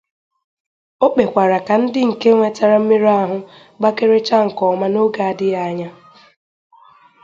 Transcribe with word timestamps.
O 1.05 1.07
kpekwara 1.13 1.57
ka 1.67 1.75
ndị 1.81 2.01
nke 2.09 2.29
nwetara 2.35 2.77
mmerụahụ 2.81 3.37
gbakerechaa 3.79 4.45
nke 4.47 4.61
ọma 4.71 4.87
n'oge 4.93 5.21
adịghị 5.29 5.59
anya. 5.67 5.89